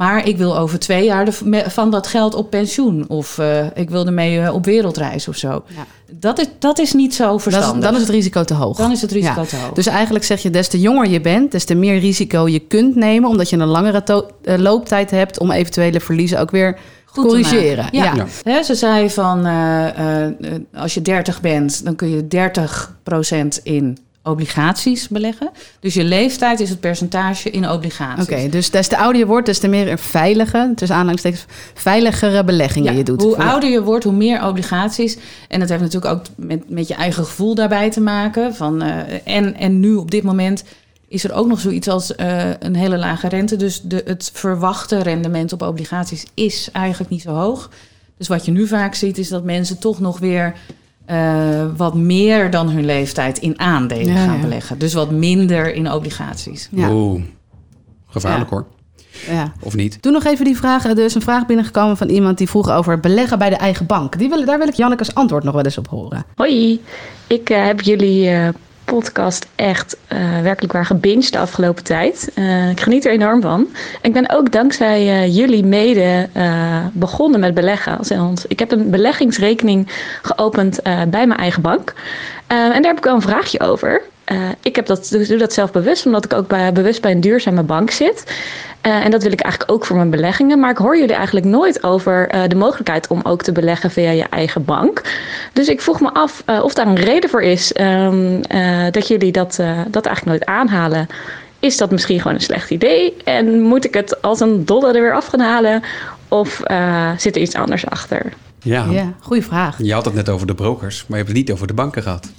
[0.00, 1.28] Maar ik wil over twee jaar
[1.66, 3.04] van dat geld op pensioen.
[3.08, 5.62] Of eh, ik wil ermee eh, op wereldreis of zo.
[5.66, 5.86] Ja.
[6.10, 7.82] Dat, is, dat is niet zo verstandig.
[7.82, 8.76] dan is het risico te hoog.
[8.76, 9.46] Dan is het risico Ja.
[9.46, 9.72] te hoog.
[9.72, 12.96] Dus eigenlijk zeg je, des te jonger je bent, des te meer risico je kunt
[12.96, 17.28] nemen, omdat je een langere eh, looptijd hebt om eventuele verliezen ook weer Goed te
[17.28, 17.86] corrigeren.
[17.92, 18.62] Ja.
[18.62, 19.46] Ze zei van
[20.74, 22.26] als je 30 bent, dan kun je
[23.58, 25.50] 30% in obligaties beleggen.
[25.80, 28.24] Dus je leeftijd is het percentage in obligaties.
[28.24, 32.92] Oké, dus des te ouder je wordt, des te meer veilige, tussen aanhalingstekens, veiligere beleggingen
[32.92, 33.22] Ja, je doet.
[33.22, 35.16] Hoe ouder je wordt, hoe meer obligaties.
[35.48, 38.54] En dat heeft natuurlijk ook met, met je eigen gevoel daarbij te maken.
[38.54, 40.64] Van, eh, en, en nu op dit moment
[41.08, 43.56] is er ook nog zoiets als eh, een hele lage rente.
[43.56, 47.70] Dus de, het verwachte rendement op obligaties is eigenlijk niet zo hoog.
[48.16, 50.54] Dus wat je nu vaak ziet, is dat mensen toch nog weer
[51.10, 54.40] eh, wat meer dan hun leeftijd in aandelen Ja, gaan ja.
[54.40, 54.78] beleggen.
[54.78, 56.68] Dus wat minder in obligaties.
[56.70, 56.90] Ja.
[56.92, 57.22] Oeh,
[58.08, 58.56] gevaarlijk Ja.
[58.56, 58.66] hoor.
[59.28, 59.52] Ja.
[59.60, 60.02] Of niet?
[60.02, 60.84] Doe nog even die vraag.
[60.84, 64.18] Er is een vraag binnengekomen van iemand die vroeg over beleggen bij de eigen bank.
[64.18, 66.24] Die wil, daar wil ik Janneke's antwoord nog wel eens op horen.
[66.36, 66.80] Hoi,
[67.26, 68.48] ik eh, heb jullie eh,
[68.94, 72.30] podcast echt eh, werkelijk waar gebinged de afgelopen tijd.
[72.34, 73.68] Eh, ik geniet er enorm van.
[74.02, 76.28] Ik ben ook dankzij eh, jullie mede
[76.92, 78.16] begonnen met beleggen.
[78.18, 79.88] Want ik heb een beleggingsrekening
[80.22, 81.94] geopend bij mijn eigen bank.
[82.46, 84.02] En daar heb ik wel een vraagje over.
[84.30, 87.20] Eh, ik heb dat, doe dat zelf bewust, omdat ik ook bij, bewust bij een
[87.20, 88.24] duurzame bank zit.
[88.80, 90.58] Eh, en dat wil ik eigenlijk ook voor mijn beleggingen.
[90.60, 94.10] Maar ik hoor jullie eigenlijk nooit over eh, de mogelijkheid om ook te beleggen via
[94.10, 95.02] je eigen bank.
[95.52, 99.08] Dus ik vroeg me af eh, of daar een reden voor is ehm, eh, dat
[99.08, 101.06] jullie dat, eh, dat eigenlijk nooit aanhalen.
[101.58, 103.16] Is dat misschien gewoon een slecht idee?
[103.24, 105.82] En moet ik het als een dollar er weer af gaan halen?
[106.28, 108.32] Of eh, zit er iets anders achter?
[108.62, 108.86] Ja.
[108.90, 109.82] Ja, goede vraag.
[109.82, 112.02] Je had het net over de brokers, maar je hebt het niet over de banken
[112.02, 112.30] gehad.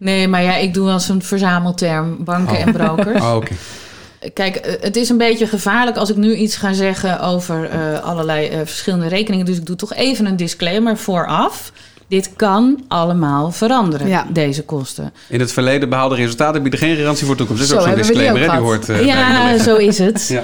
[0.00, 2.60] Nee, maar ja, ik doe als een verzamelterm banken Oh.
[2.66, 3.20] en brokers.
[3.24, 3.52] Oh, oké.
[4.34, 8.00] Kijk, eh, het is een beetje gevaarlijk als ik nu iets ga zeggen over eh,
[8.02, 9.46] allerlei eh, verschillende rekeningen.
[9.46, 11.72] Dus ik doe toch even een disclaimer vooraf.
[12.08, 14.26] Dit kan allemaal veranderen, Ja.
[14.32, 15.12] deze kosten.
[15.28, 17.68] In het verleden behaalde resultaten bieden geen garantie voor de toekomst.
[17.68, 19.98] Dat is Zo, ook zo'n hebben we die disclaimer, Die hoort eh, ja, zo is
[19.98, 20.26] het.
[20.28, 20.42] Ja.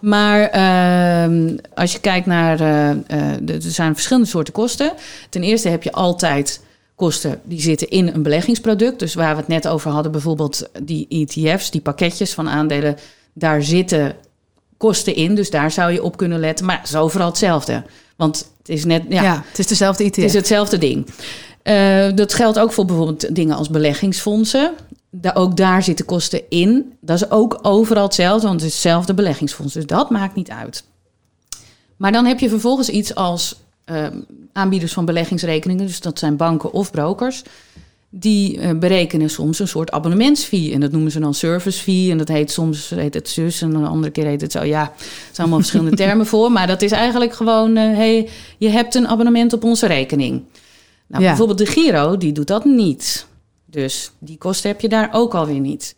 [0.00, 2.60] Maar ehm, als je kijkt naar.
[2.60, 2.96] eh, eh,
[3.40, 4.92] de- er zijn verschillende soorten kosten.
[5.30, 6.60] Ten eerste heb je altijd
[6.96, 8.98] kosten die zitten in een beleggingsproduct.
[8.98, 12.96] Dus waar we het net over hadden, bijvoorbeeld die ETF's, die pakketjes van aandelen.
[13.32, 14.16] Daar zitten
[14.76, 15.34] kosten in.
[15.34, 16.66] Dus daar zou je op kunnen letten.
[16.66, 17.82] Maar het is overal hetzelfde.
[18.16, 19.02] Want het is net.
[19.08, 20.16] Ja, Ja, het is dezelfde ETF.
[20.16, 21.06] het is hetzelfde ding.
[21.62, 24.72] Eh, dat geldt ook voor bijvoorbeeld dingen als beleggingsfondsen.
[25.10, 26.92] Da- ook daar zitten kosten in.
[27.00, 29.74] Dat is ook overal hetzelfde, want het is hetzelfde beleggingsfonds.
[29.74, 30.84] Dus dat maakt niet uit.
[31.96, 34.06] Maar dan heb je vervolgens iets als eh,
[34.52, 35.86] aanbieders van beleggingsrekeningen.
[35.86, 37.42] Dus dat zijn banken of brokers.
[38.10, 40.72] Die eh, berekenen soms een soort abonnementsfee.
[40.72, 42.10] En dat noemen ze dan service fee.
[42.10, 44.62] En dat heet soms heet het zus en een andere keer heet het zo.
[44.64, 46.52] Ja, er zijn allemaal verschillende termen voor.
[46.52, 47.76] Maar dat is eigenlijk gewoon...
[47.76, 50.42] eh, hey, je hebt een abonnement op onze rekening.
[51.06, 51.28] Nou, Ja.
[51.28, 53.26] bijvoorbeeld de Giro, die doet dat niet.
[53.66, 55.96] Dus die kosten heb je daar ook alweer niet.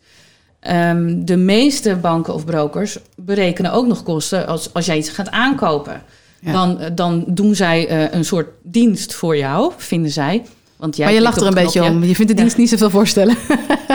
[0.59, 5.29] Ehm, de meeste banken of brokers berekenen ook nog kosten als, als jij iets gaat
[5.29, 6.01] aankopen.
[6.41, 6.51] Ja.
[6.51, 10.43] Dan, eh, dan doen zij eh, een soort dienst voor jou, vinden zij.
[10.79, 12.03] Want jij maar je lacht er een beetje om.
[12.03, 13.35] Je vindt de dienst niet zoveel voorstellen.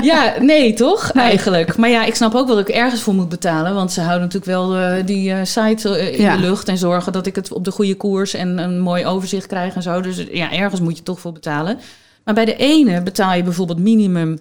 [0.03, 1.11] Ja, nee, toch?
[1.13, 1.77] Eigenlijk.
[1.77, 3.75] Maar ja, ik snap ook wel dat ik ergens voor moet betalen.
[3.75, 6.37] Want ze houden natuurlijk wel eh, die eh, site in Ja.
[6.37, 6.69] de lucht.
[6.69, 9.83] En zorgen dat ik het op de goede koers en een mooi overzicht krijg en
[9.83, 10.01] zo.
[10.01, 11.79] Dus ja, ergens moet je toch voor betalen.
[12.25, 14.39] Maar bij de ene betaal je bijvoorbeeld minimum...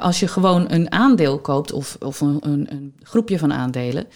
[0.00, 4.06] als je gewoon een aandeel koopt of, of een, een, een groepje van aandelen...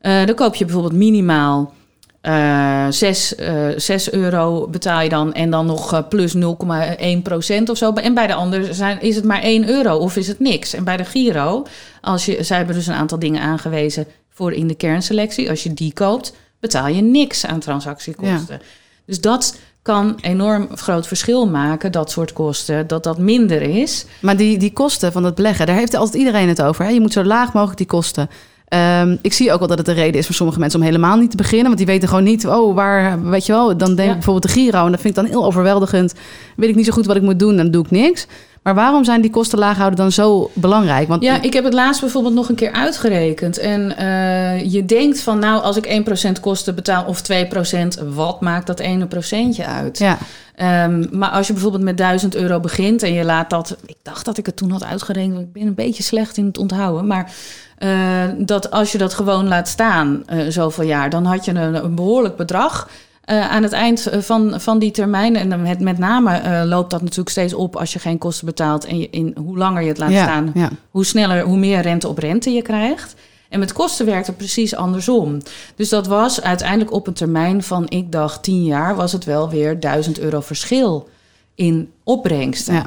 [0.00, 1.72] dan koop je bijvoorbeeld minimaal
[2.20, 7.68] eh 6, eh 6 euro betaal je dan en dan nog eh, plus 0,1 procent
[7.68, 7.92] of zo.
[7.92, 10.74] En bij de ander zijn, is het maar 1 euro of is het niks.
[10.74, 11.66] En bij de Giro,
[12.00, 15.50] als je, zij hebben dus een aantal dingen aangewezen voor in de kernselectie.
[15.50, 18.60] Als je die koopt, betaal je niks aan transactiekosten.
[19.06, 24.04] Dus dat kan enorm groot verschil maken, dat soort kosten, dat dat minder is.
[24.20, 26.84] Maar die, die kosten van het beleggen, daar heeft altijd iedereen het over.
[26.84, 26.90] Hè?
[26.90, 28.28] Je moet zo laag mogelijk die kosten.
[28.70, 31.16] Ehm, ik zie ook wel dat het een reden is voor sommige mensen om helemaal
[31.16, 31.66] niet te beginnen.
[31.66, 33.76] Want die weten gewoon niet, oh, waar, weet je wel.
[33.76, 34.84] Dan denk ik bijvoorbeeld de Giro.
[34.84, 36.14] En dat vind ik dan heel overweldigend.
[36.56, 38.26] Weet ik niet zo goed wat ik moet doen, dan doe ik niks.
[38.62, 41.08] Maar waarom zijn die kosten laag houden dan zo belangrijk?
[41.08, 43.58] Want Ja, ik heb het laatst bijvoorbeeld nog een keer uitgerekend.
[43.58, 46.02] En eh, je denkt van, nou, als ik
[46.36, 49.98] 1% kosten betaal of 2%, wat maakt dat ene procentje uit?
[49.98, 50.18] ja,
[50.60, 53.76] Ehm, maar als je bijvoorbeeld met 1000 euro begint en je laat dat...
[53.86, 56.46] Ik dacht dat ik het toen had uitgerekend, want ik ben een beetje slecht in
[56.46, 57.06] het onthouden.
[57.06, 57.32] Maar
[57.78, 61.10] eh, dat als je dat gewoon laat staan eh, zoveel jaar...
[61.10, 62.88] dan had je een, een behoorlijk bedrag
[63.24, 65.36] eh, aan het eind van, van die termijn.
[65.36, 68.84] En met, met name loopt dat natuurlijk steeds op als je geen kosten betaalt...
[68.84, 70.70] en je, in, hoe langer je het laat ja, staan, ja.
[70.90, 73.14] hoe sneller, hoe meer rente op rente je krijgt.
[73.50, 75.38] En met kosten werkt het precies andersom.
[75.76, 79.50] Dus dat was uiteindelijk op een termijn van, ik dacht, 10 jaar, was het wel
[79.50, 81.08] weer 1000 euro verschil
[81.54, 82.74] in opbrengsten.
[82.74, 82.86] Ja.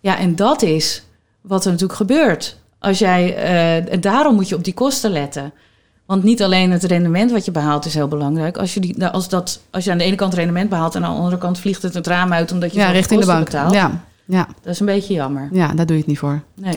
[0.00, 1.02] Ja, en dat is
[1.40, 2.58] wat er natuurlijk gebeurt.
[2.78, 5.52] Als jij, eh, en daarom moet je op die kosten letten.
[6.06, 8.56] Want niet alleen het rendement wat je behaalt is heel belangrijk.
[8.56, 11.04] Als je, die, nou, als dat, als je aan de ene kant rendement behaalt en
[11.04, 13.44] aan de andere kant vliegt het het raam uit omdat je ja richting de bank.
[13.44, 13.72] betaalt.
[13.74, 15.48] Ja, ja, Dat is een beetje jammer.
[15.52, 16.42] ja, daar doe je het niet voor.
[16.54, 16.76] Nee.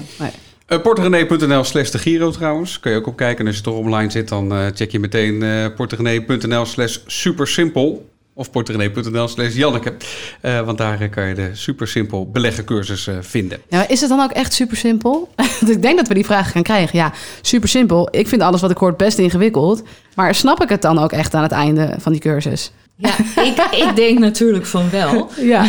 [0.67, 2.79] Uh, Portegenee.nl slash de Giro trouwens.
[2.79, 3.39] Kun je ook op kijken.
[3.39, 8.09] En als je toch online zit, dan eh, check je meteen uh, Portegenee.nl slash supersimpel.
[8.33, 9.93] Of Portegenee.nl slash Janneke.
[10.41, 13.59] Want daar kan je de supersimpel beleggencursus vinden.
[13.87, 15.29] Is het dan ook echt super simpel?
[15.67, 16.97] ik denk dat we die vraag gaan krijgen.
[16.97, 18.07] Ja, super simpel.
[18.11, 19.83] Ik vind alles wat ik hoor best ingewikkeld.
[20.15, 22.71] Maar snap ik het dan ook echt aan het einde van die cursus?
[22.97, 25.29] Ja, ik, ik denk natuurlijk van wel.
[25.37, 25.65] Ja.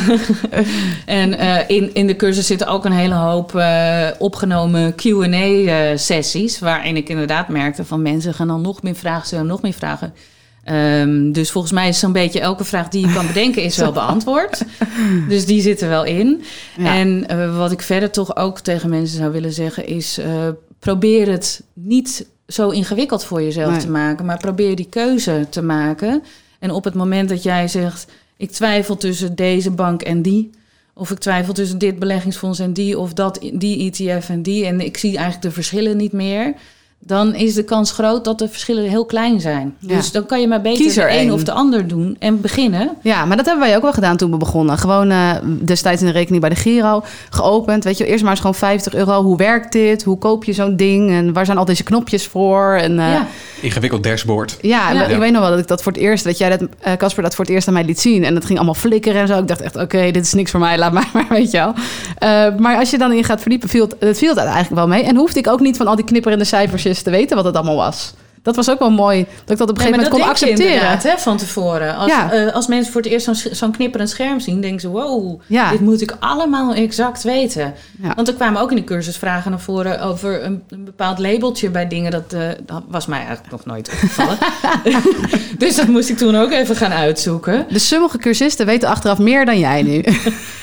[1.04, 6.58] en uh, in, in de cursus zitten ook een hele hoop uh, opgenomen Q&A-sessies...
[6.58, 10.14] waarin ik inderdaad merkte van mensen gaan dan nog meer vragen, stellen nog meer vragen...
[10.70, 13.92] Um, dus volgens mij is zo'n beetje elke vraag die je kan bedenken is wel
[13.92, 14.64] beantwoord.
[15.28, 16.42] Dus die zit er wel in.
[16.76, 16.94] Ja.
[16.94, 20.20] En wat ik verder toch ook tegen mensen zou willen zeggen is...
[20.78, 23.80] Probeer het niet zo ingewikkeld voor jezelf nee.
[23.80, 24.24] te maken...
[24.24, 26.22] maar probeer die keuze te maken.
[26.58, 28.06] En op het moment dat jij zegt...
[28.36, 30.50] ik twijfel tussen deze bank en die...
[30.94, 34.66] Of ik twijfel tussen dit beleggingsfonds en die of dat, die ETF en die.
[34.66, 36.54] En ik zie eigenlijk de verschillen niet meer.
[37.00, 39.74] Dan is de kans groot dat de verschillen heel klein zijn.
[39.78, 39.96] Ja.
[39.96, 41.30] Dus dan kan je maar beter er de een één.
[41.32, 42.90] of de ander doen en beginnen.
[43.02, 44.78] Ja, maar dat hebben wij ook wel gedaan toen we begonnen.
[44.78, 47.84] Gewoon eh, destijds in de rekening bij de Giro geopend.
[47.84, 49.22] Weet je, eerst maar eens gewoon 50 euro.
[49.22, 50.02] Hoe werkt dit?
[50.02, 51.10] Hoe koop je zo'n ding?
[51.10, 52.72] En waar zijn al deze knopjes voor?
[52.74, 53.26] En, eh, ja.
[53.60, 54.56] Ingewikkeld dashboard.
[54.60, 55.06] Ja, Ja.
[55.06, 57.22] ik weet nog wel dat ik dat voor het eerst, dat jij dat, eh, Casper,
[57.22, 58.24] dat voor het eerst aan mij liet zien.
[58.24, 59.38] En dat ging allemaal flikkeren en zo.
[59.38, 61.74] Ik dacht echt, oké, dit is niks voor mij, laat mij maar, weet je wel.
[62.18, 64.86] Eh, maar als je dan in gaat verdiepen, viel het, het viel het eigenlijk wel
[64.88, 65.02] mee.
[65.02, 67.76] En hoefde ik ook niet van al die knipperende cijfertjes te weten wat het allemaal
[67.76, 68.12] was.
[68.42, 70.48] Dat was ook wel mooi, dat ik dat op een gegeven maar moment dat kon
[70.48, 70.72] accepteren.
[70.74, 71.96] inderdaad, hè, van tevoren.
[71.96, 72.32] Als, Ja.
[72.32, 75.70] eh, als mensen voor het eerst zo'n zo'n knipperend scherm zien, denken ze: wow, Ja.
[75.70, 77.74] dit moet ik allemaal exact weten.
[78.02, 78.12] Ja.
[78.14, 81.70] Want er kwamen ook in de cursus vragen naar voren over een, een bepaald labeltje
[81.70, 82.10] bij dingen.
[82.10, 84.38] Dat, eh, dat was mij eigenlijk nog nooit opgevallen.
[85.58, 87.66] dus dat moest ik toen ook even gaan uitzoeken.
[87.68, 90.04] Dus sommige cursisten weten achteraf meer dan jij nu.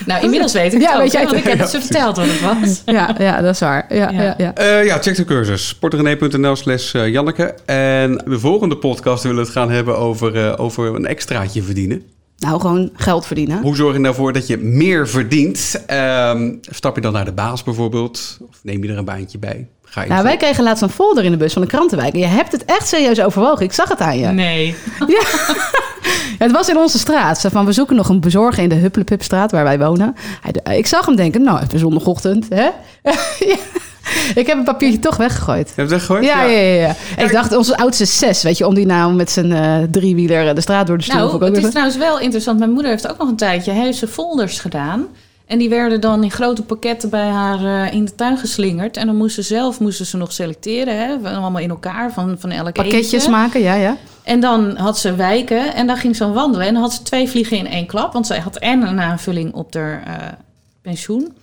[0.06, 2.16] Nou, inmiddels weet ik Ja, het ook, weet jij want ik heb het ze verteld
[2.16, 2.82] wat het was.
[2.94, 3.86] ja, ja, dat is waar.
[3.88, 4.22] Ja, Ja.
[4.22, 4.34] ja.
[4.38, 5.68] Ja, Eh, ja, check de cursus.
[5.68, 7.54] sportrené.nl slash Janneke.
[7.76, 12.02] En de volgende podcast willen we het gaan hebben over, eh, over een extraatje verdienen.
[12.38, 13.62] Nou, gewoon geld verdienen.
[13.62, 15.82] Hoe zorg je nou voor dat je meer verdient?
[15.86, 18.38] Ehm, stap je dan naar de baas bijvoorbeeld?
[18.48, 19.68] Of neem je er een baantje bij?
[19.84, 22.12] Ga je Nou, wij kregen laatst een folder in de bus van de krantenwijk.
[22.12, 23.64] En je hebt het echt serieus overwogen.
[23.64, 24.26] Ik zag het aan je.
[24.26, 24.74] Nee.
[26.38, 27.46] Ja, het was in onze straat.
[27.50, 30.14] Van, we zoeken nog een bezorger in de Hupplepupstraat waar wij wonen.
[30.70, 32.46] Ik zag hem denken, nou, even zondagochtend.
[32.48, 32.68] Hè?
[33.38, 33.56] Ja.
[34.34, 35.68] Ik heb een papiertje toch weggegooid.
[35.68, 36.24] Je hebt het weggegooid?
[36.24, 36.94] Ja, ja, ja.
[37.16, 37.22] ja.
[37.24, 40.60] Ik dacht, onze oudste zes, weet je, om die nou met zijn eh, driewieler de
[40.60, 41.26] straat door te sturen.
[41.26, 42.58] Nou, het is trouwens wel interessant.
[42.58, 45.06] Mijn moeder heeft ook nog een tijdje heeft ze folders gedaan.
[45.46, 48.96] En die werden dan in grote pakketten bij haar eh, in de tuin geslingerd.
[48.96, 50.96] En dan moesten ze zelf moesten ze nog selecteren.
[50.98, 53.96] Hè, allemaal in elkaar van, van elk Pakketjes maken, ja, ja.
[54.22, 56.66] En dan had ze wijken en dan ging ze dan wandelen.
[56.66, 58.12] En dan had ze twee vliegen in één klap.
[58.12, 60.12] Want zij had en een aanvulling op haar eh,
[60.82, 61.34] pensioen.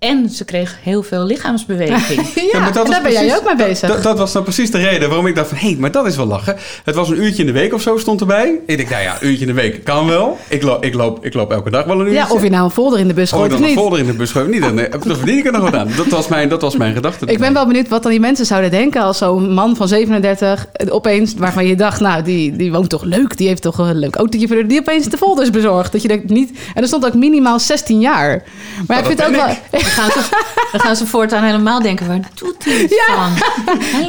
[0.00, 2.20] En ze kreeg heel veel lichaamsbeweging.
[2.52, 3.88] Ja, maar dat en was daar ben jij ook mee bezig.
[3.88, 5.56] Dat, dat was dan precies de reden waarom ik dacht van...
[5.58, 6.56] hé, hey, maar dat is wel lachen.
[6.84, 8.58] Het was een uurtje in de week of zo stond erbij.
[8.66, 10.38] Ik denk, nou ja, een uurtje in de week kan wel.
[10.48, 12.14] Ik, loop, ik, loop, ik loop elke dag wel een uurtje.
[12.14, 13.74] ja, of je nou een folder in de bus Oh, gooit of een niet.
[13.74, 14.50] folder in de bus gooien.
[14.50, 15.88] Niet, dan, nee, dan verdien ik er nog wat aan.
[15.96, 17.26] Dat was mijn, dat was mijn gedachte.
[17.26, 20.66] Ik ben wel benieuwd wat dan die mensen zouden denken als zo'n man van 37
[20.88, 24.16] opeens, waarvan je dacht, nou, die, die woont toch leuk, die heeft toch een leuk
[24.16, 25.92] autootje voor die opeens de folders bezorgd.
[25.92, 26.58] Dat je denkt niet.
[26.74, 28.42] En er stond ook minimaal 16 jaar.
[28.86, 29.80] Maar ik dat vind het ook wel.
[29.96, 30.28] Dan gaan, ze,
[30.72, 33.28] dan gaan ze voortaan helemaal denken, waar doet hij het Ja.
[33.28, 33.38] van?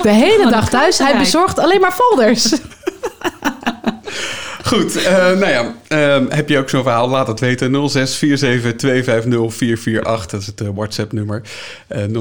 [0.02, 2.52] De hele dag thuis, hij bezorgt alleen maar folders.
[4.66, 7.10] Goed, eh, nou ja, ehm, heb je ook zo'n verhaal?
[7.10, 7.72] Laat het weten.
[7.72, 11.42] 0647250448, dat is het eh, WhatsApp-nummer.
[11.88, 12.14] Eh 0647250448.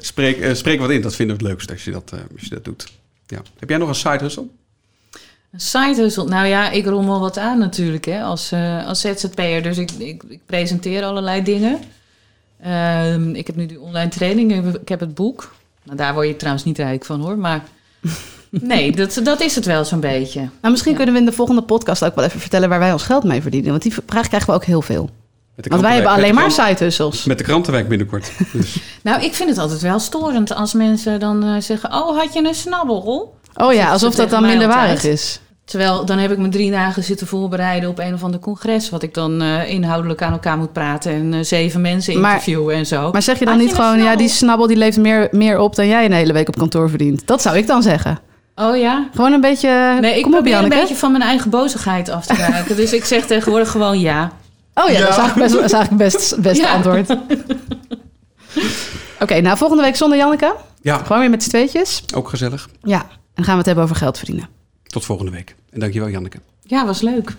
[0.00, 2.42] Spreek, eh, spreek wat in, dat vinden we het leukst als je dat, eh, als
[2.42, 2.86] je dat doet.
[3.26, 3.38] Ja.
[3.58, 4.46] Heb jij nog een side hustle?
[5.52, 6.24] Een side hustle.
[6.24, 9.62] Nou ja, ik rommel wat aan natuurlijk hè, als, eh, als ZZP'er.
[9.62, 11.78] Dus ik, ik, ik presenteer allerlei dingen.
[12.62, 14.52] Ehm, ik heb nu die online training.
[14.56, 15.54] ik heb- Ik heb het boek.
[15.82, 17.38] Nou, daar word je trouwens niet rijk van hoor.
[17.38, 17.62] Maar
[18.50, 20.40] nee, dat, dat is het wel zo'n beetje.
[20.40, 20.96] Nou, misschien Ja.
[20.96, 23.42] kunnen we in de volgende podcast ook wel even vertellen waar wij ons geld mee
[23.42, 23.70] verdienen.
[23.70, 25.10] Want die vraag krijgen we ook heel veel.
[25.68, 27.24] Want wij hebben alleen maar krant- side hustles.
[27.24, 28.30] Met de krantenwijk binnenkort.
[28.52, 28.76] Dus.
[29.02, 31.92] Nou, ik vind het altijd wel storend als mensen dan eh, zeggen...
[31.92, 33.34] Oh, had je een snabbel?
[33.60, 35.40] Oh ja, alsof dat dan minderwaardig is.
[35.64, 38.90] Terwijl dan heb ik me drie dagen zitten voorbereiden op een of ander congres...
[38.90, 41.12] wat ik dan eh, inhoudelijk aan elkaar moet praten...
[41.12, 43.10] en eh, zeven mensen Maar- interviewen en zo.
[43.12, 45.76] Maar zeg je dan Had niet gewoon, ja, die snabbel die leeft meer, meer op
[45.76, 47.26] dan jij een hele week op kantoor verdient?
[47.26, 48.18] Dat zou ik dan zeggen.
[48.54, 49.08] Oh ja?
[49.14, 49.98] Gewoon een beetje.
[50.00, 50.74] Nee, ik kom op, Janneke.
[50.74, 52.76] een beetje van mijn eigen bozigheid af te raken.
[52.76, 54.32] dus ik zeg tegenwoordig gewoon ja.
[54.74, 56.72] Oh ja, dat is eigenlijk best, dat is eigenlijk best het beste Ja.
[56.72, 57.16] antwoord.
[59.20, 60.54] Oké, nou volgende week zonder Janneke.
[60.80, 62.02] Ja, Gewoon weer met z'n tweetjes.
[62.14, 62.68] ook gezellig.
[62.82, 63.06] Ja,
[63.38, 64.48] dan gaan we het hebben over geld verdienen.
[64.82, 65.54] Tot volgende week.
[65.70, 66.38] En dankjewel Janneke.
[66.62, 67.36] Ja, was leuk.